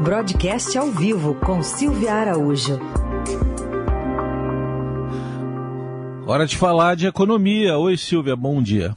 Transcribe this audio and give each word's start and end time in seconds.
Broadcast 0.00 0.76
ao 0.78 0.90
vivo 0.90 1.34
com 1.34 1.62
Silvia 1.62 2.14
Araújo. 2.14 2.78
Hora 6.26 6.46
de 6.46 6.56
falar 6.56 6.96
de 6.96 7.06
economia. 7.06 7.78
Oi, 7.78 7.96
Silvia, 7.96 8.34
bom 8.34 8.62
dia. 8.62 8.96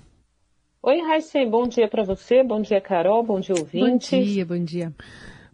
Oi, 0.81 1.01
Raíssen, 1.01 1.49
bom 1.49 1.67
dia 1.67 1.87
para 1.87 2.03
você, 2.03 2.43
bom 2.43 2.61
dia, 2.61 2.79
Carol, 2.79 3.23
bom 3.23 3.39
dia, 3.39 3.55
ouvintes. 3.55 4.09
Bom 4.09 4.23
dia, 4.23 4.45
bom 4.45 4.63
dia. 4.63 4.93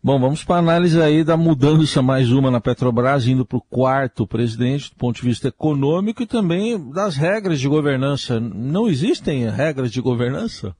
Bom, 0.03 0.19
vamos 0.19 0.43
para 0.43 0.57
a 0.57 0.59
análise 0.59 1.01
aí 1.01 1.23
da 1.23 1.35
mudança, 1.35 2.01
mais 2.01 2.31
uma 2.31 2.51
na 2.51 2.61
Petrobras, 2.61 3.27
indo 3.27 3.45
para 3.45 3.57
o 3.57 3.61
quarto 3.61 4.27
presidente, 4.27 4.89
do 4.91 4.95
ponto 4.95 5.21
de 5.21 5.27
vista 5.27 5.47
econômico 5.47 6.21
e 6.23 6.27
também 6.27 6.89
das 6.91 7.15
regras 7.15 7.59
de 7.59 7.67
governança. 7.67 8.39
Não 8.39 8.87
existem 8.87 9.49
regras 9.49 9.91
de 9.91 10.01
governança? 10.01 10.75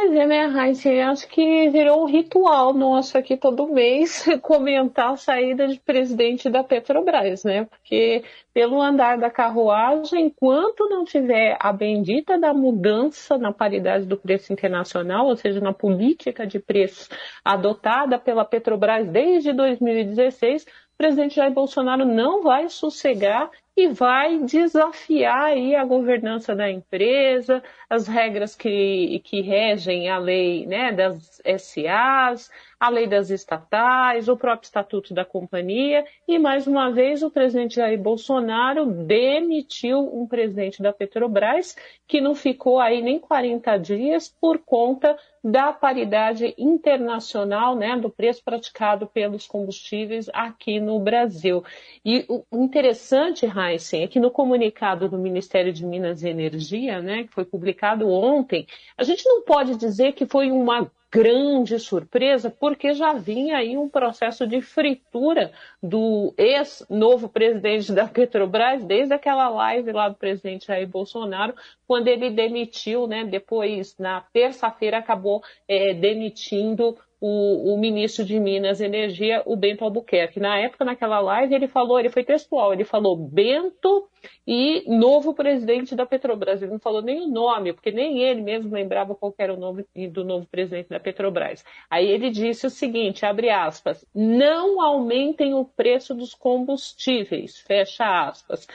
Pois 0.00 0.12
é, 0.12 0.26
né, 0.26 0.46
Raíssa? 0.46 0.90
Acho 1.10 1.26
que 1.26 1.68
virou 1.70 2.04
um 2.04 2.06
ritual 2.06 2.72
nosso 2.72 3.18
aqui 3.18 3.36
todo 3.36 3.66
mês 3.66 4.24
comentar 4.42 5.10
a 5.10 5.16
saída 5.16 5.66
de 5.66 5.80
presidente 5.80 6.48
da 6.48 6.62
Petrobras, 6.62 7.42
né? 7.42 7.64
Porque 7.64 8.22
pelo 8.54 8.80
andar 8.80 9.18
da 9.18 9.28
carruagem, 9.28 10.26
enquanto 10.26 10.88
não 10.88 11.04
tiver 11.04 11.56
a 11.58 11.72
bendita 11.72 12.38
da 12.38 12.54
mudança 12.54 13.36
na 13.36 13.52
paridade 13.52 14.06
do 14.06 14.16
preço 14.16 14.52
internacional, 14.52 15.26
ou 15.26 15.36
seja, 15.36 15.60
na 15.60 15.72
política 15.72 16.46
de 16.46 16.60
preços 16.60 17.08
adotada 17.44 18.20
pela 18.20 18.44
Petrobras 18.44 19.04
desde 19.04 19.52
2016, 19.52 20.62
o 20.62 20.96
presidente 20.96 21.34
Jair 21.34 21.52
Bolsonaro 21.52 22.04
não 22.04 22.40
vai 22.44 22.68
sossegar 22.68 23.50
e 23.78 23.86
vai 23.86 24.40
desafiar 24.40 25.52
aí 25.52 25.76
a 25.76 25.84
governança 25.84 26.52
da 26.52 26.68
empresa, 26.68 27.62
as 27.88 28.08
regras 28.08 28.56
que, 28.56 29.20
que 29.22 29.40
regem 29.40 30.08
a 30.08 30.18
lei 30.18 30.66
né, 30.66 30.90
das 30.90 31.40
SAs, 31.56 32.50
a 32.80 32.88
lei 32.88 33.06
das 33.06 33.30
estatais, 33.30 34.28
o 34.28 34.36
próprio 34.36 34.66
estatuto 34.66 35.14
da 35.14 35.24
companhia, 35.24 36.04
e 36.26 36.40
mais 36.40 36.66
uma 36.66 36.90
vez 36.90 37.22
o 37.22 37.30
presidente 37.30 37.76
Jair 37.76 38.00
Bolsonaro 38.00 38.84
demitiu 38.84 40.00
um 40.12 40.26
presidente 40.26 40.82
da 40.82 40.92
Petrobras 40.92 41.76
que 42.04 42.20
não 42.20 42.34
ficou 42.34 42.80
aí 42.80 43.00
nem 43.00 43.20
40 43.20 43.76
dias 43.76 44.28
por 44.40 44.58
conta 44.58 45.16
da 45.42 45.72
paridade 45.72 46.54
internacional, 46.58 47.76
né, 47.76 47.96
do 47.96 48.10
preço 48.10 48.42
praticado 48.44 49.06
pelos 49.06 49.46
combustíveis 49.46 50.28
aqui 50.32 50.80
no 50.80 50.98
Brasil. 50.98 51.64
E 52.04 52.24
o 52.28 52.44
interessante, 52.52 53.46
Heisen, 53.46 54.02
é 54.02 54.08
que 54.08 54.20
no 54.20 54.30
comunicado 54.30 55.08
do 55.08 55.18
Ministério 55.18 55.72
de 55.72 55.84
Minas 55.86 56.22
e 56.22 56.28
Energia, 56.28 57.00
né, 57.00 57.24
que 57.24 57.32
foi 57.32 57.44
publicado 57.44 58.08
ontem, 58.08 58.66
a 58.96 59.02
gente 59.02 59.24
não 59.26 59.42
pode 59.42 59.76
dizer 59.76 60.12
que 60.12 60.26
foi 60.26 60.50
uma 60.50 60.90
grande 61.10 61.78
surpresa, 61.78 62.50
porque 62.50 62.92
já 62.92 63.14
vinha 63.14 63.56
aí 63.56 63.76
um 63.76 63.88
processo 63.88 64.46
de 64.46 64.60
fritura 64.60 65.52
do 65.82 66.34
ex-novo 66.36 67.28
presidente 67.28 67.92
da 67.92 68.06
Petrobras, 68.06 68.84
desde 68.84 69.14
aquela 69.14 69.48
live 69.48 69.90
lá 69.92 70.08
do 70.08 70.16
presidente 70.16 70.66
Jair 70.66 70.86
Bolsonaro, 70.86 71.54
quando 71.86 72.08
ele 72.08 72.30
demitiu, 72.30 73.06
né, 73.06 73.24
depois, 73.24 73.96
na 73.98 74.20
terça-feira, 74.32 74.98
acabou 74.98 75.42
é, 75.66 75.94
demitindo 75.94 76.96
o, 77.20 77.74
o, 77.74 77.78
ministro 77.78 78.24
de 78.24 78.38
Minas 78.38 78.80
e 78.80 78.84
Energia, 78.84 79.42
o 79.44 79.56
Bento 79.56 79.82
Albuquerque. 79.82 80.38
Na 80.38 80.58
época, 80.58 80.84
naquela 80.84 81.18
live, 81.20 81.54
ele 81.54 81.66
falou, 81.66 81.98
ele 81.98 82.10
foi 82.10 82.22
textual, 82.22 82.72
ele 82.72 82.84
falou 82.84 83.16
Bento 83.16 84.08
e 84.46 84.84
novo 84.86 85.34
presidente 85.34 85.96
da 85.96 86.06
Petrobras. 86.06 86.62
Ele 86.62 86.72
não 86.72 86.78
falou 86.78 87.02
nem 87.02 87.20
o 87.20 87.28
nome, 87.28 87.72
porque 87.72 87.90
nem 87.90 88.22
ele 88.22 88.40
mesmo 88.40 88.72
lembrava 88.72 89.14
qual 89.14 89.34
era 89.36 89.52
o 89.52 89.58
nome 89.58 89.84
do 90.10 90.24
novo 90.24 90.46
presidente 90.46 90.88
da 90.90 91.00
Petrobras. 91.00 91.64
Aí 91.90 92.06
ele 92.06 92.30
disse 92.30 92.66
o 92.66 92.70
seguinte, 92.70 93.26
abre 93.26 93.50
aspas, 93.50 94.04
não 94.14 94.80
aumentem 94.80 95.54
o 95.54 95.64
preço 95.64 96.14
dos 96.14 96.34
combustíveis, 96.34 97.58
fecha 97.58 98.28
aspas. 98.28 98.66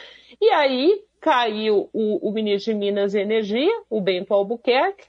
E 0.41 0.49
aí 0.49 1.02
caiu 1.21 1.89
o, 1.93 2.30
o 2.30 2.33
ministro 2.33 2.73
de 2.73 2.80
Minas 2.80 3.14
e 3.14 3.20
Energia, 3.20 3.71
o 3.89 4.02
Bento 4.02 4.33
Albuquerque, 4.33 5.05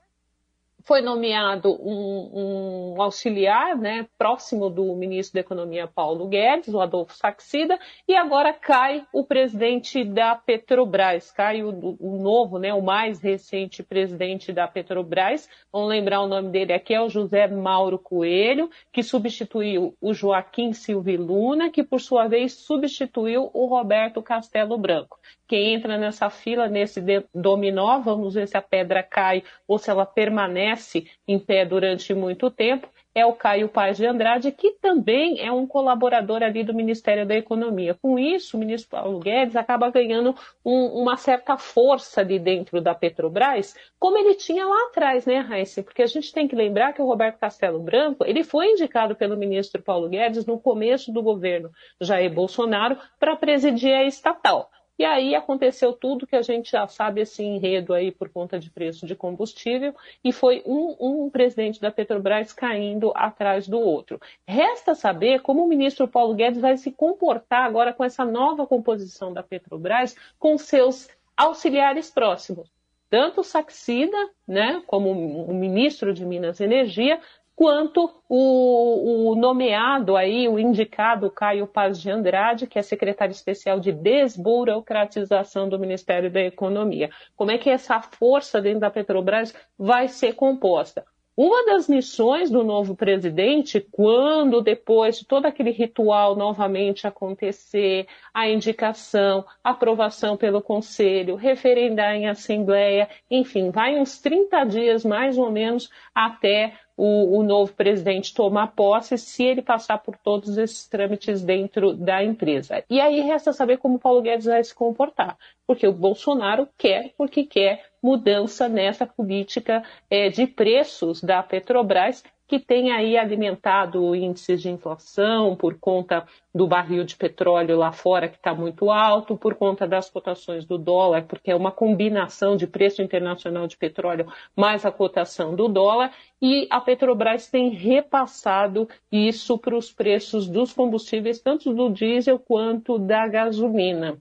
foi 0.84 1.00
nomeado 1.00 1.72
um, 1.80 2.94
um, 2.94 3.02
auxiliar 3.02 3.76
né, 3.76 4.06
próximo 4.18 4.68
do 4.68 4.94
ministro 4.94 5.34
da 5.34 5.40
Economia 5.40 5.86
Paulo 5.86 6.28
Guedes, 6.28 6.72
o 6.72 6.80
Adolfo 6.80 7.14
Saxida, 7.16 7.78
e 8.06 8.14
agora 8.14 8.52
cai 8.52 9.04
o 9.12 9.24
presidente 9.24 10.04
da 10.04 10.36
Petrobras, 10.36 11.30
cai 11.30 11.62
o, 11.62 11.96
o, 11.98 12.18
novo, 12.22 12.58
né, 12.58 12.74
o 12.74 12.82
mais 12.82 13.18
recente 13.20 13.82
presidente 13.82 14.52
da 14.52 14.68
Petrobras. 14.68 15.48
Vamos 15.72 15.88
lembrar 15.88 16.20
o 16.20 16.28
nome 16.28 16.50
dele 16.50 16.74
aqui, 16.74 16.92
é 16.92 17.00
o 17.00 17.08
José 17.08 17.48
Mauro 17.48 17.98
Coelho, 17.98 18.70
que 18.92 19.02
substituiu 19.02 19.96
o 20.00 20.12
Joaquim 20.12 20.74
Silva 20.74 21.12
Luna, 21.12 21.70
que 21.70 21.82
por 21.82 22.00
sua 22.00 22.28
vez 22.28 22.52
substituiu 22.52 23.50
o 23.54 23.66
Roberto 23.66 24.22
Castelo 24.22 24.76
Branco. 24.76 25.18
Quem 25.46 25.74
entra 25.74 25.98
nessa 25.98 26.30
fila, 26.30 26.68
nesse 26.68 27.02
dominó, 27.34 28.00
vamos 28.00 28.34
ver 28.34 28.48
se 28.48 28.56
a 28.56 28.62
pedra 28.62 29.02
cai 29.02 29.42
ou 29.68 29.78
se 29.78 29.90
ela 29.90 30.06
permanece 30.06 31.06
em 31.28 31.38
pé 31.38 31.64
durante 31.64 32.14
muito 32.14 32.50
tempo, 32.50 32.88
é 33.14 33.24
o 33.24 33.32
Caio 33.32 33.68
Paz 33.68 33.96
de 33.96 34.04
Andrade, 34.04 34.50
que 34.50 34.72
também 34.72 35.40
é 35.40 35.52
um 35.52 35.66
colaborador 35.66 36.42
ali 36.42 36.64
do 36.64 36.74
Ministério 36.74 37.24
da 37.24 37.36
Economia. 37.36 37.94
Com 37.94 38.18
isso, 38.18 38.56
o 38.56 38.60
ministro 38.60 38.90
Paulo 38.90 39.20
Guedes 39.20 39.54
acaba 39.54 39.88
ganhando 39.88 40.34
um, 40.64 40.86
uma 40.86 41.16
certa 41.16 41.56
força 41.56 42.22
ali 42.22 42.40
dentro 42.40 42.80
da 42.80 42.92
Petrobras, 42.92 43.76
como 44.00 44.18
ele 44.18 44.34
tinha 44.34 44.66
lá 44.66 44.86
atrás, 44.88 45.26
né, 45.26 45.38
Raíssa? 45.38 45.82
Porque 45.82 46.02
a 46.02 46.06
gente 46.06 46.32
tem 46.32 46.48
que 46.48 46.56
lembrar 46.56 46.92
que 46.92 47.00
o 47.00 47.06
Roberto 47.06 47.38
Castelo 47.38 47.78
Branco, 47.78 48.24
ele 48.26 48.42
foi 48.42 48.72
indicado 48.72 49.14
pelo 49.14 49.36
ministro 49.36 49.80
Paulo 49.80 50.08
Guedes 50.08 50.44
no 50.44 50.58
começo 50.58 51.12
do 51.12 51.22
governo 51.22 51.70
Jair 52.00 52.32
Bolsonaro 52.32 52.98
para 53.20 53.36
presidir 53.36 53.94
a 53.94 54.02
estatal. 54.04 54.70
E 54.98 55.04
aí 55.04 55.34
aconteceu 55.34 55.92
tudo 55.92 56.26
que 56.26 56.36
a 56.36 56.42
gente 56.42 56.70
já 56.70 56.86
sabe 56.86 57.20
esse 57.20 57.42
enredo 57.42 57.92
aí 57.92 58.12
por 58.12 58.28
conta 58.28 58.58
de 58.58 58.70
preço 58.70 59.06
de 59.06 59.16
combustível, 59.16 59.94
e 60.22 60.32
foi 60.32 60.62
um, 60.64 60.96
um, 61.00 61.30
presidente 61.30 61.80
da 61.80 61.90
Petrobras 61.90 62.52
caindo 62.52 63.12
atrás 63.14 63.66
do 63.66 63.78
outro. 63.78 64.20
Resta 64.46 64.94
saber 64.94 65.42
como 65.42 65.64
o 65.64 65.68
ministro 65.68 66.06
Paulo 66.06 66.34
Guedes 66.34 66.60
vai 66.60 66.76
se 66.76 66.92
comportar 66.92 67.64
agora 67.64 67.92
com 67.92 68.04
essa 68.04 68.24
nova 68.24 68.66
composição 68.66 69.32
da 69.32 69.42
Petrobras, 69.42 70.14
com 70.38 70.56
seus 70.56 71.08
auxiliares 71.36 72.10
próximos. 72.10 72.70
Tanto 73.10 73.40
o 73.40 73.44
Saxida, 73.44 74.16
né, 74.46 74.82
como 74.86 75.10
o 75.10 75.54
ministro 75.54 76.12
de 76.12 76.24
Minas 76.24 76.58
e 76.60 76.64
Energia, 76.64 77.20
quanto 77.56 78.10
o, 78.28 79.30
o, 79.30 79.34
nomeado 79.34 80.16
aí, 80.16 80.48
o 80.48 80.58
indicado 80.58 81.30
Caio 81.30 81.66
Paz 81.66 82.00
de 82.00 82.10
Andrade, 82.10 82.66
que 82.66 82.78
é 82.78 82.82
secretário 82.82 83.32
especial 83.32 83.78
de 83.78 83.92
desburocratização 83.92 85.68
do 85.68 85.78
Ministério 85.78 86.30
da 86.30 86.40
Economia. 86.40 87.10
Como 87.36 87.50
é 87.50 87.58
que 87.58 87.70
essa 87.70 88.00
força 88.00 88.60
dentro 88.60 88.80
da 88.80 88.90
Petrobras 88.90 89.54
vai 89.78 90.08
ser 90.08 90.34
composta? 90.34 91.04
Uma 91.36 91.66
das 91.66 91.88
missões 91.88 92.48
do 92.48 92.62
novo 92.62 92.94
presidente, 92.94 93.80
quando 93.80 94.62
depois 94.62 95.18
de 95.18 95.26
todo 95.26 95.46
aquele 95.46 95.72
ritual 95.72 96.36
novamente 96.36 97.08
acontecer, 97.08 98.06
a 98.32 98.48
indicação, 98.48 99.44
aprovação 99.62 100.36
pelo 100.36 100.62
Conselho, 100.62 101.34
referendar 101.34 102.14
em 102.14 102.28
Assembleia, 102.28 103.08
enfim, 103.28 103.70
vai 103.70 103.98
uns 103.98 104.20
30 104.20 104.64
dias 104.64 105.04
mais 105.04 105.36
ou 105.36 105.50
menos 105.50 105.90
até 106.14 106.74
o, 106.96 107.38
o, 107.38 107.42
novo 107.42 107.72
presidente 107.72 108.32
tomar 108.32 108.68
posse 108.68 109.18
se 109.18 109.42
ele 109.42 109.62
passar 109.62 109.98
por 109.98 110.16
todos 110.16 110.56
esses 110.56 110.86
trâmites 110.86 111.42
dentro 111.42 111.92
da 111.94 112.22
empresa. 112.22 112.84
E 112.88 113.00
aí 113.00 113.20
resta 113.20 113.52
saber 113.52 113.78
como 113.78 113.96
o 113.96 113.98
Paulo 113.98 114.22
Guedes 114.22 114.46
vai 114.46 114.62
se 114.62 114.74
comportar, 114.74 115.36
porque 115.66 115.86
o 115.86 115.92
Bolsonaro 115.92 116.68
quer, 116.78 117.12
porque 117.16 117.44
quer 117.44 117.84
mudança 118.04 118.68
nessa 118.68 119.06
política 119.06 119.82
é, 120.10 120.28
de 120.28 120.46
preços 120.46 121.22
da 121.22 121.42
Petrobras 121.42 122.22
que 122.46 122.58
tem 122.58 122.92
aí 122.92 123.16
alimentado 123.16 124.14
índices 124.14 124.60
de 124.60 124.68
inflação 124.68 125.56
por 125.56 125.78
conta 125.78 126.26
do 126.54 126.66
barril 126.66 127.02
de 127.02 127.16
petróleo 127.16 127.78
lá 127.78 127.90
fora 127.90 128.28
que 128.28 128.36
está 128.36 128.54
muito 128.54 128.90
alto, 128.90 129.36
por 129.36 129.54
conta 129.54 129.88
das 129.88 130.10
cotações 130.10 130.66
do 130.66 130.76
dólar, 130.76 131.24
porque 131.24 131.50
é 131.50 131.56
uma 131.56 131.72
combinação 131.72 132.56
de 132.56 132.66
preço 132.66 133.00
internacional 133.00 133.66
de 133.66 133.76
petróleo 133.76 134.30
mais 134.54 134.84
a 134.84 134.92
cotação 134.92 135.56
do 135.56 135.68
dólar, 135.68 136.12
e 136.40 136.66
a 136.70 136.80
Petrobras 136.80 137.48
tem 137.48 137.70
repassado 137.70 138.86
isso 139.10 139.56
para 139.56 139.74
os 139.74 139.90
preços 139.90 140.46
dos 140.46 140.72
combustíveis, 140.72 141.40
tanto 141.40 141.72
do 141.72 141.88
diesel 141.88 142.38
quanto 142.38 142.98
da 142.98 143.26
gasolina. 143.26 144.18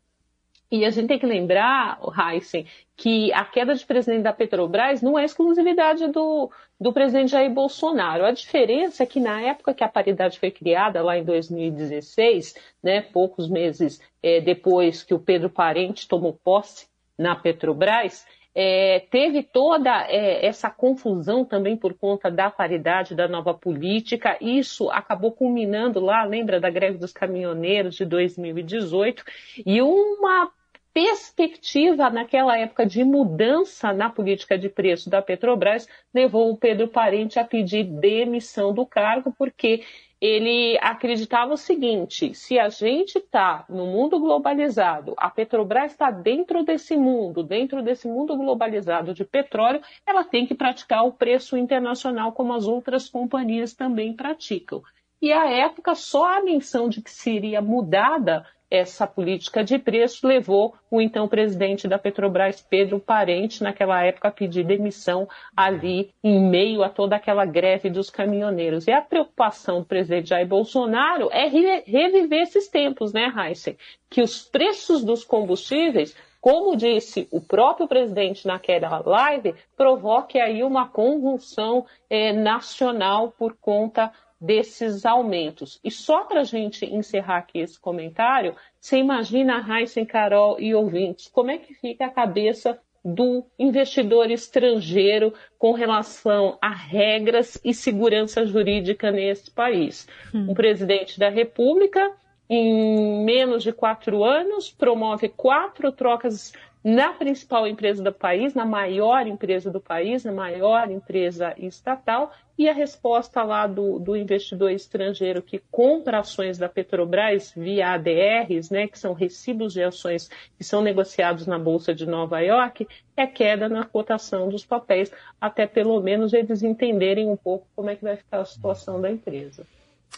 E 0.73 0.85
a 0.85 0.89
gente 0.89 1.07
tem 1.07 1.19
que 1.19 1.25
lembrar, 1.27 1.99
Heisen, 2.17 2.65
que 2.97 3.31
a 3.31 3.45
queda 3.45 3.75
de 3.75 3.85
presidente 3.85 4.23
da 4.23 4.33
Petrobras 4.33 5.03
não 5.03 5.19
é 5.19 5.23
exclusividade 5.23 6.07
do, 6.07 6.49
do 6.81 6.91
presidente 6.91 7.29
Jair 7.29 7.51
Bolsonaro. 7.51 8.25
A 8.25 8.31
diferença 8.31 9.03
é 9.03 9.05
que 9.05 9.19
na 9.19 9.39
época 9.39 9.75
que 9.75 9.83
a 9.83 9.87
paridade 9.87 10.39
foi 10.39 10.49
criada, 10.49 11.03
lá 11.03 11.15
em 11.15 11.23
2016, 11.23 12.55
né, 12.81 13.01
poucos 13.01 13.47
meses 13.47 14.01
é, 14.23 14.41
depois 14.41 15.03
que 15.03 15.13
o 15.13 15.19
Pedro 15.19 15.47
Parente 15.47 16.07
tomou 16.07 16.33
posse 16.33 16.87
na 17.15 17.35
Petrobras, 17.35 18.25
É, 18.55 18.99
teve 19.09 19.41
toda 19.41 20.05
é, 20.07 20.45
essa 20.45 20.69
confusão 20.69 21.43
também 21.43 21.75
por 21.75 21.95
conta 21.95 22.29
da 22.29 22.51
paridade 22.51 23.15
da 23.15 23.27
nova 23.27 23.51
política. 23.51 24.37
Isso 24.39 24.91
acabou 24.91 25.31
culminando 25.31 25.99
lá, 25.99 26.23
lembra 26.23 26.59
da 26.59 26.69
greve 26.69 26.99
dos 26.99 27.11
caminhoneiros 27.11 27.95
de 27.95 28.05
2018, 28.05 29.23
e 29.65 29.81
uma 29.81 30.51
perspectiva 30.93 32.09
naquela 32.09 32.57
época 32.57 32.85
de 32.85 33.03
mudança 33.03 33.91
na 33.91 34.09
política 34.09 34.57
de 34.57 34.69
preço 34.69 35.09
da 35.09 35.21
Petrobras 35.21 35.87
levou 36.13 36.51
o 36.51 36.57
Pedro 36.57 36.87
Parente 36.87 37.39
a 37.39 37.43
pedir 37.43 37.83
demissão 37.83 38.71
do 38.73 38.85
cargo, 38.85 39.33
porque 39.35 39.83
ele 40.21 40.77
acreditava 40.81 41.53
o 41.53 41.57
seguinte: 41.57 42.33
se 42.35 42.57
a 42.57 42.69
gente 42.69 43.17
está 43.17 43.65
no 43.67 43.87
mundo 43.87 44.19
globalizado, 44.19 45.13
a 45.17 45.29
Petrobras 45.29 45.91
está 45.91 46.11
dentro 46.11 46.63
desse 46.63 46.95
mundo, 46.95 47.43
dentro 47.43 47.81
desse 47.81 48.07
mundo 48.07 48.37
globalizado 48.37 49.13
de 49.13 49.25
petróleo, 49.25 49.81
ela 50.05 50.23
tem 50.23 50.45
que 50.45 50.55
praticar 50.55 51.05
o 51.05 51.11
preço 51.11 51.57
internacional 51.57 52.31
como 52.31 52.53
as 52.53 52.67
outras 52.67 53.09
companhias 53.09 53.73
também 53.73 54.13
praticam. 54.13 54.81
E 55.21 55.31
à 55.31 55.49
época, 55.49 55.95
só 55.95 56.37
a 56.37 56.41
menção 56.41 56.87
de 56.87 57.01
que 57.01 57.09
seria 57.09 57.61
mudada 57.61 58.45
essa 58.73 59.05
política 59.05 59.63
de 59.63 59.77
preço 59.77 60.27
levou 60.27 60.73
o 60.89 60.99
então 60.99 61.27
presidente 61.27 61.87
da 61.87 61.99
Petrobras, 61.99 62.59
Pedro 62.59 62.99
Parente, 62.99 63.61
naquela 63.61 64.03
época, 64.03 64.29
a 64.29 64.31
pedir 64.31 64.65
demissão 64.65 65.29
ali 65.55 66.09
em 66.23 66.41
meio 66.41 66.81
a 66.81 66.89
toda 66.89 67.15
aquela 67.15 67.45
greve 67.45 67.91
dos 67.91 68.09
caminhoneiros. 68.09 68.87
E 68.87 68.91
a 68.91 68.99
preocupação 68.99 69.81
do 69.81 69.85
presidente 69.85 70.29
Jair 70.29 70.47
Bolsonaro 70.47 71.29
é 71.31 71.47
reviver 71.47 72.41
esses 72.41 72.67
tempos, 72.67 73.13
né, 73.13 73.31
Heisen? 73.37 73.77
Que 74.09 74.23
os 74.23 74.41
preços 74.41 75.03
dos 75.03 75.23
combustíveis 75.23 76.15
como 76.43 76.75
disse 76.75 77.25
o 77.31 77.39
próprio 77.39 77.87
presidente 77.87 78.45
naquela 78.45 79.01
live, 79.05 79.55
provoque 79.77 80.37
aí 80.37 80.61
uma 80.61 80.89
convulsão 80.89 81.85
eh, 82.09 82.33
nacional 82.33 83.31
por 83.31 83.55
conta 83.55 84.11
desses 84.43 85.05
aumentos. 85.05 85.79
E 85.81 85.89
só 85.89 86.25
para 86.25 86.41
a 86.41 86.43
gente 86.43 86.85
encerrar 86.85 87.37
aqui 87.37 87.59
esse 87.59 87.79
comentário, 87.79 88.53
você 88.77 88.97
imagina 88.97 89.55
a 89.55 89.61
Raíssa, 89.61 90.05
Carol 90.05 90.59
e 90.59 90.75
ouvintes, 90.75 91.29
como 91.29 91.49
é 91.49 91.57
que 91.57 91.73
fica 91.73 92.05
a 92.05 92.09
cabeça 92.09 92.77
do 93.05 93.45
investidor 93.57 94.29
estrangeiro 94.29 95.33
com 95.57 95.71
relação 95.71 96.57
a 96.61 96.69
regras 96.69 97.57
e 97.63 97.73
segurança 97.73 98.45
jurídica 98.45 99.11
nesse 99.11 99.49
país. 99.49 100.07
Hum. 100.33 100.51
Um 100.51 100.53
presidente 100.53 101.17
da 101.17 101.29
República, 101.29 102.11
em 102.49 103.23
menos 103.23 103.63
de 103.63 103.71
quatro 103.71 104.25
anos, 104.25 104.69
promove 104.71 105.29
quatro 105.29 105.89
trocas 105.91 106.51
na 106.83 107.13
principal 107.13 107.65
empresa 107.65 108.03
do 108.03 108.11
país, 108.11 108.53
na 108.53 108.65
maior 108.65 109.25
empresa 109.25 109.71
do 109.71 109.79
país, 109.79 110.25
na 110.25 110.33
maior 110.33 110.91
empresa 110.91 111.55
estatal, 111.57 112.33
e 112.57 112.67
a 112.67 112.73
resposta 112.73 113.41
lá 113.41 113.65
do, 113.65 113.97
do 113.97 114.15
investidor 114.15 114.69
estrangeiro 114.71 115.41
que 115.41 115.61
compra 115.71 116.19
ações 116.19 116.57
da 116.57 116.67
Petrobras 116.67 117.53
via 117.55 117.93
ADRs, 117.93 118.69
né, 118.69 118.87
que 118.87 118.99
são 118.99 119.13
recibos 119.13 119.73
de 119.73 119.81
ações 119.81 120.29
que 120.57 120.63
são 120.63 120.81
negociados 120.81 121.47
na 121.47 121.57
Bolsa 121.57 121.95
de 121.95 122.05
Nova 122.05 122.41
York, 122.41 122.85
é 123.15 123.25
queda 123.25 123.69
na 123.69 123.85
cotação 123.85 124.49
dos 124.49 124.65
papéis, 124.65 125.11
até 125.39 125.65
pelo 125.65 125.99
menos 126.01 126.33
eles 126.33 126.61
entenderem 126.61 127.29
um 127.29 127.37
pouco 127.37 127.65
como 127.75 127.89
é 127.89 127.95
que 127.95 128.03
vai 128.03 128.17
ficar 128.17 128.41
a 128.41 128.45
situação 128.45 128.99
da 128.99 129.09
empresa. 129.09 129.65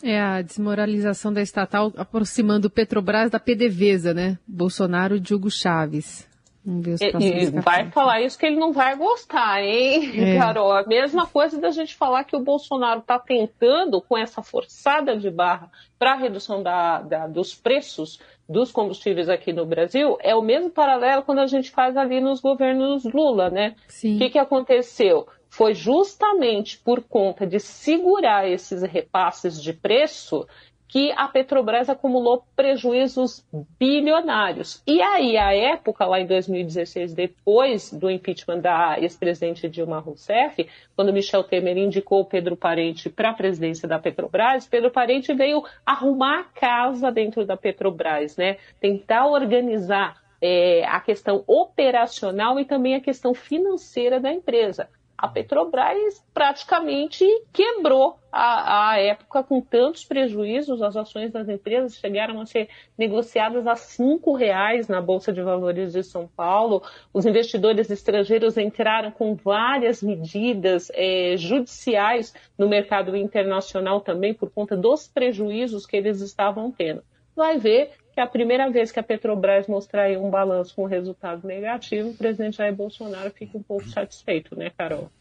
É 0.03 0.19
a 0.19 0.41
desmoralização 0.41 1.31
da 1.31 1.41
estatal 1.41 1.94
aproximando 1.95 2.69
Petrobras 2.69 3.29
da 3.29 3.39
PDVSA, 3.39 4.13
né? 4.13 4.38
Bolsonaro 4.45 5.19
de 5.19 5.33
Hugo 5.33 5.50
Chaves. 5.50 6.27
E, 6.65 7.50
vai 7.62 7.91
falar 7.91 8.21
isso 8.21 8.39
que 8.39 8.45
ele 8.45 8.56
não 8.56 8.73
vai 8.73 8.95
gostar, 8.95 9.62
hein, 9.62 10.33
é. 10.33 10.38
Carol? 10.39 10.71
A 10.71 10.83
mesma 10.83 11.27
coisa 11.27 11.59
da 11.62 11.69
gente 11.69 11.95
falar 11.95 12.23
que 12.23 12.35
o 12.35 12.39
Bolsonaro 12.39 13.01
está 13.01 13.19
tentando, 13.19 14.01
com 14.01 14.17
essa 14.17 14.41
forçada 14.41 15.15
de 15.15 15.29
barra 15.29 15.69
para 16.00 16.13
a 16.13 16.15
redução 16.15 16.63
da, 16.63 17.01
da, 17.01 17.27
dos 17.27 17.53
preços 17.53 18.19
dos 18.50 18.71
combustíveis 18.71 19.29
aqui 19.29 19.53
no 19.53 19.65
Brasil, 19.65 20.17
é 20.21 20.35
o 20.35 20.41
mesmo 20.41 20.69
paralelo 20.69 21.23
quando 21.23 21.39
a 21.39 21.47
gente 21.47 21.69
faz 21.69 21.95
ali 21.95 22.19
nos 22.19 22.41
governos 22.41 23.03
Lula, 23.03 23.50
né? 23.50 23.75
O 24.15 24.18
que, 24.18 24.29
que 24.31 24.39
aconteceu? 24.39 25.27
Foi 25.50 25.73
justamente 25.73 26.77
por 26.79 27.01
conta 27.01 27.45
de 27.45 27.59
segurar 27.59 28.47
esses 28.50 28.81
repasses 28.81 29.61
de 29.61 29.71
preço 29.71 30.47
que 30.87 31.11
a 31.13 31.27
Petrobras 31.27 31.89
acumulou 31.89 32.45
prejuízos 32.55 33.45
bilionários. 33.79 34.81
E 34.85 35.01
aí, 35.01 35.37
à 35.37 35.53
época, 35.53 36.05
lá 36.05 36.19
em 36.19 36.27
2016, 36.27 37.13
depois 37.13 37.91
do 37.91 38.09
impeachment 38.09 38.59
da 38.59 38.99
ex-presidente 38.99 39.67
Dilma 39.67 39.99
Rousseff, 39.99 40.67
quando 40.95 41.13
Michel 41.13 41.43
Temer 41.43 41.77
indicou 41.77 42.23
Pedro 42.25 42.55
Parente 42.55 43.09
para 43.09 43.31
a 43.31 43.33
presidência 43.33 43.87
da 43.87 43.99
Petrobras, 43.99 44.67
Pedro 44.67 44.91
Parente 44.91 45.33
veio 45.33 45.63
arrumar 45.85 46.39
a 46.39 46.59
casa 46.59 47.11
dentro 47.11 47.45
da 47.45 47.57
Petrobras, 47.57 48.37
né? 48.37 48.57
Tentar 48.79 49.27
organizar 49.27 50.21
é, 50.41 50.85
a 50.85 50.99
questão 50.99 51.43
operacional 51.47 52.59
e 52.59 52.65
também 52.65 52.95
a 52.95 53.01
questão 53.01 53.33
financeira 53.33 54.19
da 54.19 54.31
empresa 54.31 54.87
a 55.17 55.27
Petrobras 55.27 56.23
praticamente 56.33 57.25
quebrou 57.53 58.19
a, 58.31 58.91
a, 58.91 59.00
época 59.00 59.44
com 59.44 59.62
tantos 59.62 60.03
prejuízos. 60.03 60.81
As 60.81 60.95
ações 60.95 61.31
das 61.31 61.47
empresas 61.47 61.95
chegaram 61.95 62.41
a 62.41 62.45
ser 62.45 62.69
negociadas 62.97 63.65
a 63.65 63.75
cinco 63.75 64.33
reais 64.33 64.88
na 64.88 65.01
Bolsa 65.01 65.31
de 65.31 65.41
Valores 65.41 65.94
de 65.94 66.03
São 66.03 66.27
Paulo. 66.27 66.83
Os 67.13 67.25
investidores 67.25 67.89
estrangeiros 67.89 68.57
entraram 68.57 69.12
com 69.12 69.35
várias 69.35 70.03
medidas 70.03 70.91
é, 70.94 71.35
judiciais 71.38 72.33
no 72.57 72.68
mercado 72.68 73.15
internacional 73.15 74.01
também 74.01 74.33
por 74.33 74.50
conta 74.50 74.75
dos 74.75 75.07
prejuízos 75.07 75.85
que 75.85 75.95
eles 75.95 76.19
estavam 76.19 76.71
tendo. 76.71 77.01
Vai 77.35 77.57
ver 77.57 77.91
que 78.13 78.21
a 78.21 78.27
primeira 78.27 78.69
vez 78.69 78.91
que 78.91 78.99
a 78.99 79.03
Petrobras 79.03 79.67
mostrar 79.67 80.09
um 80.17 80.29
balanço 80.29 80.73
com 80.73 80.85
resultado 80.85 81.45
negativo, 81.45 82.09
o 82.09 82.13
presidente 82.13 82.57
Jair 82.57 82.73
Bolsonaro 82.73 83.29
fica 83.31 83.57
um 83.57 83.63
pouco 83.63 83.87
satisfeito, 83.89 84.57
né, 84.57 84.71
Carol? 84.77 85.11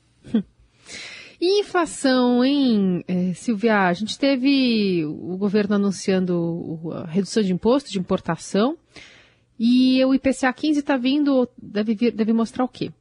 Inflação, 1.40 2.44
hein, 2.44 3.04
é, 3.08 3.34
Silvia? 3.34 3.88
A 3.88 3.92
gente 3.92 4.16
teve 4.16 5.04
o 5.04 5.36
governo 5.36 5.74
anunciando 5.74 6.78
a 6.92 7.06
redução 7.06 7.42
de 7.42 7.52
imposto 7.52 7.90
de 7.90 7.98
importação 7.98 8.78
e 9.58 10.04
o 10.04 10.14
IPCA 10.14 10.52
15 10.52 10.78
está 10.78 10.96
vindo, 10.96 11.48
deve, 11.60 11.94
vir, 11.94 12.12
deve 12.12 12.32
mostrar 12.32 12.64
o 12.64 12.68
quê? 12.68 12.92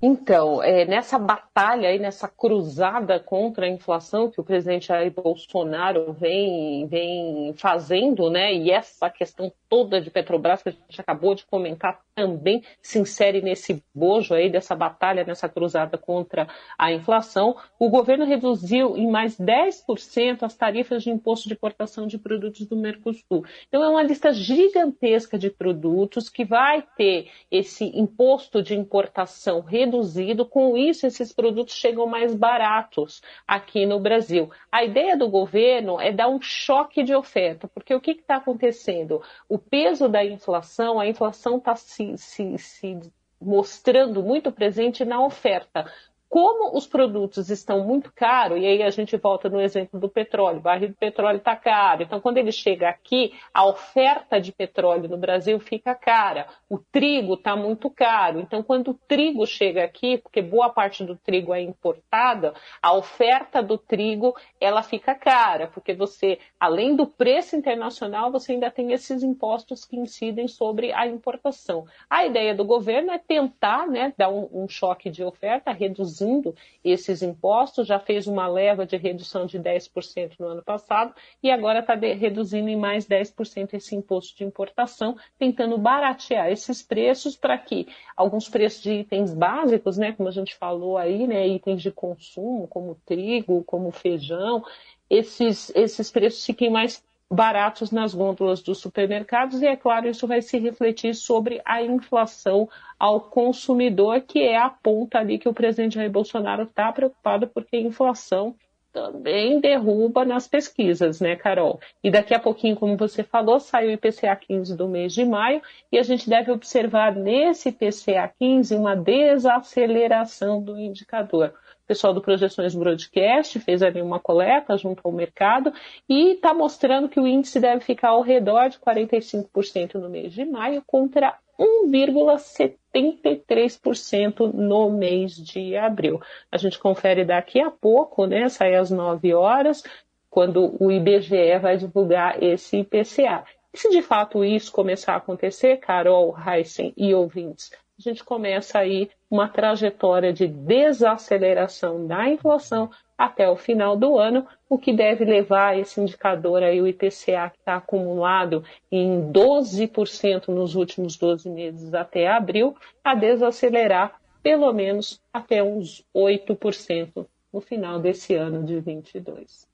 Então, 0.00 0.62
é, 0.62 0.84
nessa 0.84 1.18
batalha 1.18 1.88
aí, 1.88 1.98
nessa 1.98 2.28
cruzada 2.28 3.18
contra 3.20 3.66
a 3.66 3.68
inflação 3.68 4.30
que 4.30 4.40
o 4.40 4.44
presidente 4.44 4.88
Jair 4.88 5.12
Bolsonaro 5.12 6.12
vem, 6.12 6.86
vem 6.86 7.54
fazendo, 7.56 8.30
né? 8.30 8.54
E 8.54 8.70
essa 8.70 9.10
questão 9.10 9.52
toda 9.68 10.00
de 10.00 10.10
Petrobras 10.10 10.62
que 10.62 10.68
a 10.68 10.72
gente 10.72 11.00
acabou 11.00 11.34
de 11.34 11.44
comentar 11.46 12.00
também 12.14 12.62
se 12.80 12.98
insere 12.98 13.42
nesse 13.42 13.82
bojo 13.92 14.34
aí 14.34 14.48
dessa 14.48 14.74
batalha, 14.74 15.24
nessa 15.24 15.48
cruzada 15.48 15.98
contra 15.98 16.46
a 16.78 16.92
inflação. 16.92 17.56
O 17.78 17.90
governo 17.90 18.24
reduziu 18.24 18.96
em 18.96 19.10
mais 19.10 19.36
10% 19.36 20.42
as 20.42 20.54
tarifas 20.54 21.02
de 21.02 21.10
imposto 21.10 21.48
de 21.48 21.54
importação 21.54 22.06
de 22.06 22.18
produtos 22.18 22.66
do 22.66 22.76
Mercosul. 22.76 23.44
Então 23.68 23.82
é 23.82 23.88
uma 23.88 24.02
lista 24.02 24.32
gigantesca 24.32 25.36
de 25.36 25.50
produtos 25.50 26.28
que 26.28 26.44
vai 26.44 26.86
ter 26.96 27.28
esse 27.50 27.84
imposto 27.98 28.62
de 28.62 28.76
importação 28.76 29.60
reduzido. 29.74 30.46
Com 30.46 30.76
isso, 30.76 31.06
esses 31.06 31.32
produtos 31.32 31.74
chegam 31.74 32.06
mais 32.06 32.32
baratos 32.32 33.20
aqui 33.46 33.84
no 33.84 33.98
Brasil. 33.98 34.48
A 34.70 34.84
ideia 34.84 35.16
do 35.16 35.28
governo 35.28 36.00
é 36.00 36.12
dar 36.12 36.28
um 36.28 36.40
choque 36.40 37.02
de 37.02 37.14
oferta, 37.14 37.66
porque 37.66 37.92
o 37.92 38.00
que 38.00 38.12
está 38.12 38.36
acontecendo? 38.36 39.20
O 39.48 39.58
peso 39.58 40.08
da 40.08 40.24
inflação, 40.24 41.00
a 41.00 41.08
inflação 41.08 41.58
está 41.58 41.74
se, 41.74 42.16
se, 42.16 42.56
se 42.56 43.00
mostrando 43.40 44.22
muito 44.22 44.52
presente 44.52 45.04
na 45.04 45.20
oferta 45.20 45.90
como 46.34 46.76
os 46.76 46.84
produtos 46.84 47.48
estão 47.48 47.84
muito 47.84 48.12
caros, 48.12 48.60
e 48.60 48.66
aí 48.66 48.82
a 48.82 48.90
gente 48.90 49.16
volta 49.16 49.48
no 49.48 49.60
exemplo 49.60 50.00
do 50.00 50.08
petróleo, 50.08 50.58
o 50.58 50.62
barril 50.62 50.88
de 50.88 50.96
petróleo 50.96 51.36
está 51.36 51.54
caro. 51.54 52.02
Então, 52.02 52.20
quando 52.20 52.38
ele 52.38 52.50
chega 52.50 52.88
aqui, 52.88 53.32
a 53.54 53.64
oferta 53.64 54.40
de 54.40 54.50
petróleo 54.50 55.08
no 55.08 55.16
Brasil 55.16 55.60
fica 55.60 55.94
cara. 55.94 56.48
O 56.68 56.76
trigo 56.76 57.34
está 57.34 57.54
muito 57.54 57.88
caro. 57.88 58.40
Então, 58.40 58.64
quando 58.64 58.90
o 58.90 58.94
trigo 58.94 59.46
chega 59.46 59.84
aqui, 59.84 60.18
porque 60.18 60.42
boa 60.42 60.68
parte 60.70 61.04
do 61.04 61.14
trigo 61.14 61.54
é 61.54 61.60
importada, 61.60 62.52
a 62.82 62.92
oferta 62.92 63.62
do 63.62 63.78
trigo 63.78 64.34
ela 64.60 64.82
fica 64.82 65.14
cara, 65.14 65.68
porque 65.68 65.94
você, 65.94 66.40
além 66.58 66.96
do 66.96 67.06
preço 67.06 67.54
internacional, 67.54 68.32
você 68.32 68.50
ainda 68.50 68.72
tem 68.72 68.90
esses 68.90 69.22
impostos 69.22 69.84
que 69.84 69.96
incidem 69.96 70.48
sobre 70.48 70.92
a 70.92 71.06
importação. 71.06 71.86
A 72.10 72.26
ideia 72.26 72.56
do 72.56 72.64
governo 72.64 73.12
é 73.12 73.18
tentar 73.18 73.86
né, 73.86 74.12
dar 74.18 74.30
um, 74.30 74.48
um 74.52 74.68
choque 74.68 75.08
de 75.08 75.22
oferta, 75.22 75.70
reduzir 75.70 76.23
reduzindo 76.24 76.54
esses 76.82 77.22
impostos, 77.22 77.86
já 77.86 77.98
fez 77.98 78.26
uma 78.26 78.46
leva 78.46 78.86
de 78.86 78.96
redução 78.96 79.46
de 79.46 79.58
10% 79.58 80.32
no 80.38 80.46
ano 80.48 80.62
passado 80.62 81.14
e 81.42 81.50
agora 81.50 81.80
está 81.80 81.94
reduzindo 81.94 82.68
em 82.68 82.76
mais 82.76 83.06
10% 83.06 83.74
esse 83.74 83.94
imposto 83.94 84.36
de 84.36 84.44
importação, 84.44 85.16
tentando 85.38 85.78
baratear 85.78 86.50
esses 86.50 86.82
preços 86.82 87.36
para 87.36 87.56
que 87.58 87.86
alguns 88.16 88.48
preços 88.48 88.82
de 88.82 88.92
itens 89.00 89.34
básicos, 89.34 89.98
né, 89.98 90.12
como 90.12 90.28
a 90.28 90.32
gente 90.32 90.54
falou 90.54 90.96
aí, 90.98 91.26
né, 91.26 91.46
itens 91.46 91.82
de 91.82 91.90
consumo, 91.90 92.66
como 92.68 92.96
trigo, 93.06 93.64
como 93.64 93.90
feijão, 93.90 94.64
esses, 95.08 95.70
esses 95.74 96.10
preços 96.10 96.44
fiquem 96.44 96.70
mais 96.70 97.02
baratos 97.34 97.90
nas 97.90 98.14
gôndolas 98.14 98.62
dos 98.62 98.78
supermercados 98.78 99.60
e, 99.60 99.66
é 99.66 99.76
claro, 99.76 100.08
isso 100.08 100.26
vai 100.26 100.40
se 100.40 100.58
refletir 100.58 101.14
sobre 101.14 101.60
a 101.64 101.82
inflação 101.82 102.68
ao 102.98 103.20
consumidor, 103.20 104.20
que 104.22 104.40
é 104.40 104.56
a 104.56 104.70
ponta 104.70 105.18
ali 105.18 105.38
que 105.38 105.48
o 105.48 105.54
presidente 105.54 105.96
Jair 105.96 106.10
Bolsonaro 106.10 106.62
está 106.62 106.92
preocupado, 106.92 107.48
porque 107.48 107.76
a 107.76 107.80
inflação 107.80 108.54
também 108.92 109.58
derruba 109.58 110.24
nas 110.24 110.46
pesquisas, 110.46 111.20
né, 111.20 111.34
Carol? 111.34 111.80
E 112.02 112.12
daqui 112.12 112.32
a 112.32 112.38
pouquinho, 112.38 112.76
como 112.76 112.96
você 112.96 113.24
falou, 113.24 113.58
sai 113.58 113.88
o 113.88 113.90
IPCA 113.90 114.36
15 114.36 114.76
do 114.76 114.88
mês 114.88 115.12
de 115.12 115.24
maio 115.24 115.60
e 115.90 115.98
a 115.98 116.02
gente 116.04 116.30
deve 116.30 116.52
observar 116.52 117.12
nesse 117.12 117.70
IPCA 117.70 118.32
15 118.38 118.76
uma 118.76 118.94
desaceleração 118.94 120.62
do 120.62 120.78
indicador. 120.78 121.52
O 121.84 121.86
pessoal 121.86 122.12
do 122.14 122.22
Projeções 122.22 122.74
Broadcast 122.74 123.60
fez 123.60 123.82
ali 123.82 124.00
uma 124.00 124.18
coleta 124.18 124.74
junto 124.78 125.02
ao 125.04 125.12
mercado 125.12 125.70
e 126.08 126.32
está 126.32 126.54
mostrando 126.54 127.10
que 127.10 127.20
o 127.20 127.26
índice 127.26 127.60
deve 127.60 127.84
ficar 127.84 128.08
ao 128.08 128.22
redor 128.22 128.70
de 128.70 128.78
45% 128.78 129.96
no 129.96 130.08
mês 130.08 130.32
de 130.32 130.46
maio 130.46 130.82
contra 130.86 131.36
1,73% 131.60 134.50
no 134.54 134.90
mês 134.90 135.36
de 135.36 135.76
abril. 135.76 136.22
A 136.50 136.56
gente 136.56 136.78
confere 136.78 137.22
daqui 137.22 137.60
a 137.60 137.70
pouco, 137.70 138.24
né? 138.24 138.48
Sai 138.48 138.74
às 138.74 138.90
9 138.90 139.34
horas, 139.34 139.82
quando 140.30 140.82
o 140.82 140.90
IBGE 140.90 141.58
vai 141.60 141.76
divulgar 141.76 142.42
esse 142.42 142.78
IPCA. 142.78 143.44
E 143.74 143.78
se 143.78 143.90
de 143.90 144.00
fato 144.00 144.42
isso 144.42 144.72
começar 144.72 145.12
a 145.12 145.16
acontecer, 145.16 145.76
Carol, 145.76 146.34
Heisen 146.38 146.94
e 146.96 147.12
ouvintes, 147.12 147.70
a 147.98 148.02
gente 148.02 148.24
começa 148.24 148.78
aí 148.78 149.08
uma 149.30 149.48
trajetória 149.48 150.32
de 150.32 150.46
desaceleração 150.46 152.06
da 152.06 152.28
inflação 152.28 152.90
até 153.16 153.48
o 153.48 153.56
final 153.56 153.96
do 153.96 154.18
ano, 154.18 154.44
o 154.68 154.76
que 154.76 154.92
deve 154.92 155.24
levar 155.24 155.78
esse 155.78 156.00
indicador 156.00 156.62
aí, 156.62 156.80
o 156.80 156.86
IPCA, 156.86 157.50
que 157.50 157.58
está 157.58 157.76
acumulado 157.76 158.64
em 158.90 159.30
12% 159.30 160.48
nos 160.48 160.74
últimos 160.74 161.16
12 161.16 161.48
meses 161.48 161.94
até 161.94 162.28
abril, 162.28 162.76
a 163.02 163.14
desacelerar 163.14 164.20
pelo 164.42 164.72
menos 164.72 165.20
até 165.32 165.62
uns 165.62 166.04
8% 166.14 167.26
no 167.52 167.60
final 167.60 168.00
desse 168.00 168.34
ano 168.34 168.64
de 168.64 168.80
22. 168.80 169.66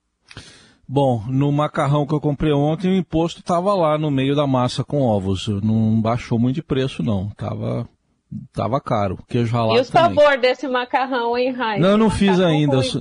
Bom, 0.87 1.23
no 1.27 1.51
macarrão 1.51 2.05
que 2.05 2.13
eu 2.13 2.21
comprei 2.21 2.53
ontem, 2.53 2.89
o 2.89 2.95
imposto 2.95 3.39
estava 3.39 3.73
lá 3.73 3.97
no 3.97 4.11
meio 4.11 4.35
da 4.35 4.45
massa 4.45 4.83
com 4.83 5.01
ovos. 5.01 5.47
Não 5.47 5.99
baixou 6.01 6.37
muito 6.37 6.55
de 6.55 6.63
preço, 6.63 7.01
não. 7.01 7.29
Tava 7.29 7.87
Tava 8.53 8.79
caro. 8.79 9.17
Queijo 9.27 9.53
ralado 9.53 9.77
E 9.77 9.81
o 9.81 9.85
também. 9.85 10.15
sabor 10.15 10.37
desse 10.37 10.67
macarrão, 10.67 11.37
hein, 11.37 11.51
Raio? 11.51 11.81
Não, 11.81 11.89
eu 11.89 11.97
não 11.97 12.09
fiz 12.09 12.39
ainda. 12.39 12.79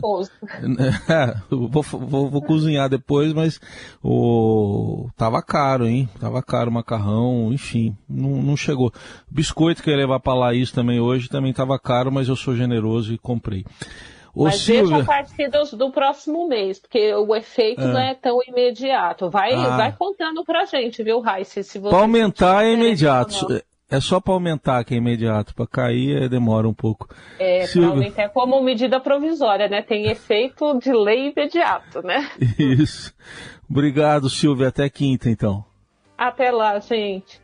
É, 1.08 1.34
vou, 1.48 1.82
vou, 1.82 2.30
vou, 2.30 2.42
cozinhar 2.42 2.88
depois, 2.88 3.32
mas 3.32 3.60
o 4.02 5.08
tava 5.16 5.42
caro, 5.42 5.86
hein? 5.86 6.08
Tava 6.18 6.42
caro 6.42 6.70
o 6.70 6.72
macarrão, 6.72 7.52
enfim, 7.52 7.96
não, 8.08 8.42
não 8.42 8.56
chegou. 8.56 8.92
Biscoito 9.30 9.82
que 9.82 9.90
eu 9.90 9.94
ia 9.94 10.00
levar 10.00 10.20
para 10.20 10.34
lá 10.34 10.54
isso 10.54 10.74
também 10.74 11.00
hoje 11.00 11.28
também 11.28 11.52
tava 11.52 11.78
caro, 11.78 12.12
mas 12.12 12.28
eu 12.28 12.36
sou 12.36 12.54
generoso 12.54 13.12
e 13.12 13.18
comprei. 13.18 13.64
Ô, 14.34 14.44
mas 14.44 14.60
Silvia... 14.60 14.96
deixa 14.96 15.02
a 15.02 15.04
partir 15.04 15.48
do, 15.48 15.76
do, 15.76 15.90
próximo 15.90 16.46
mês, 16.46 16.78
porque 16.78 17.12
o 17.14 17.34
efeito 17.34 17.82
é. 17.82 17.86
não 17.86 18.00
é 18.00 18.14
tão 18.14 18.38
imediato. 18.46 19.28
Vai, 19.28 19.52
ah. 19.52 19.76
vai 19.76 19.92
contando 19.92 20.44
pra 20.44 20.64
gente, 20.64 21.02
viu, 21.02 21.20
Raíssa? 21.20 21.60
Para 21.80 21.98
aumentar 21.98 22.64
é 22.64 22.72
imediato. 22.72 23.46
É 23.90 24.00
só 24.00 24.20
para 24.20 24.34
aumentar 24.34 24.84
que 24.84 24.94
é 24.94 24.98
imediato, 24.98 25.54
para 25.54 25.66
cair 25.66 26.28
demora 26.28 26.68
um 26.68 26.74
pouco. 26.74 27.08
É, 27.38 27.66
para 27.66 27.86
aumentar 27.86 28.22
é 28.22 28.28
como 28.28 28.62
medida 28.62 29.00
provisória, 29.00 29.68
né? 29.68 29.82
Tem 29.82 30.08
efeito 30.08 30.78
de 30.78 30.92
lei 30.92 31.32
imediato, 31.32 32.00
né? 32.02 32.30
Isso. 32.56 33.12
Obrigado, 33.68 34.30
Silvia. 34.30 34.68
Até 34.68 34.88
quinta, 34.88 35.28
então. 35.28 35.64
Até 36.16 36.50
lá, 36.52 36.78
gente. 36.78 37.40